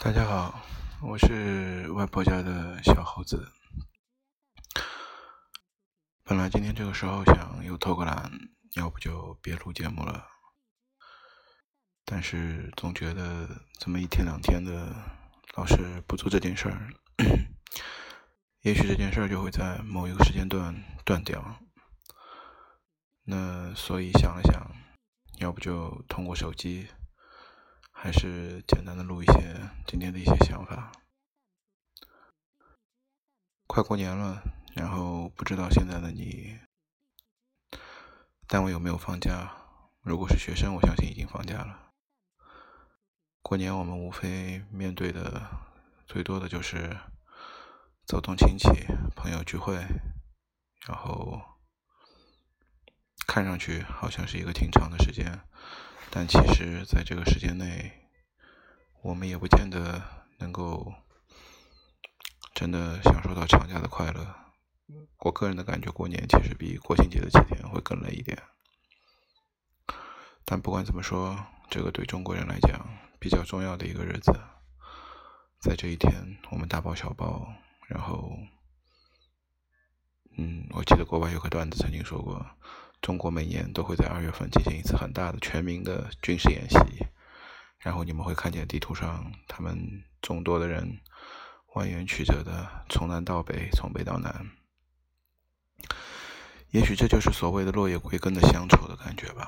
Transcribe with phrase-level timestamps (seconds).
[0.00, 0.60] 大家好，
[1.00, 3.52] 我是外婆家的小猴子。
[6.24, 8.30] 本来今天这个时候想又偷个懒，
[8.74, 10.26] 要不就别录节目了。
[12.04, 14.94] 但是总觉得这么一天两天的，
[15.56, 16.88] 老是不做这件事儿，
[18.62, 20.74] 也许这件事儿就会在某一个时间段
[21.04, 21.60] 断掉。
[23.22, 24.70] 那所以想了想，
[25.38, 26.88] 要不就通过手机。
[27.96, 29.70] 还是简单的录一些
[30.10, 30.92] 的一些想法。
[33.66, 34.42] 快过年了，
[34.74, 36.58] 然后不知道现在的你
[38.46, 39.52] 单位有没有放假？
[40.02, 41.92] 如果是学生，我相信已经放假了。
[43.42, 45.50] 过年我们无非面对的
[46.06, 46.96] 最多的就是
[48.06, 48.68] 走动亲戚、
[49.16, 49.74] 朋友聚会，
[50.86, 51.42] 然后
[53.26, 55.40] 看上去好像是一个挺长的时间。
[56.10, 58.03] 但其实，在这个时间内，
[59.04, 60.02] 我们也不见得
[60.38, 60.90] 能够
[62.54, 64.34] 真的享受到长假的快乐。
[65.18, 68.42] 我个人的感觉，过年其实比国庆节的几天会更累一点。
[70.46, 71.38] 但不管怎么说，
[71.68, 72.80] 这个对中国人来讲
[73.20, 74.32] 比较重要的一个日子，
[75.58, 77.46] 在这一天，我们大包小包，
[77.86, 78.32] 然后，
[80.38, 82.42] 嗯，我记得国外有个段子曾经说过。
[83.02, 87.03] 中国每年都会在二月份进行一次很大的全民的军事演习，
[87.84, 91.00] 然后你们会看见地图上他们众多的人
[91.74, 94.50] 蜿蜒曲折的从南到北，从北到南。
[96.70, 99.46] 也许这就是所谓的落叶归根的乡愁的感觉吧。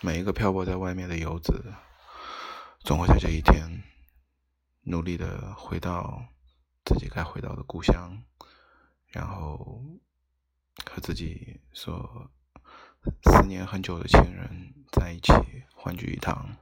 [0.00, 1.74] 每一个漂泊在外面的游子，
[2.84, 3.82] 总会在这一天
[4.82, 6.22] 努力的回到
[6.84, 8.22] 自己该回到的故乡，
[9.08, 9.82] 然后。
[10.90, 12.28] 和自己所
[13.22, 15.32] 思念很久的亲人在一起
[15.72, 16.56] 欢聚一堂，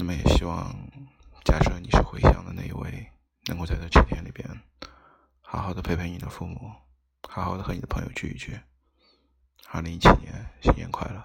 [0.00, 0.74] 那么也希望，
[1.44, 3.06] 假设你是回乡的那一位，
[3.48, 4.48] 能够在这七天里边，
[5.42, 6.72] 好好的陪陪你的父母，
[7.28, 8.58] 好好的和你的朋友聚一聚。
[9.70, 11.22] 二零一七年，新年快乐！